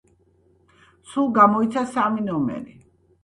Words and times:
სულ 1.09 1.29
გამოიცა 1.37 1.85
სამი 1.91 2.25
ნომერი. 2.31 2.75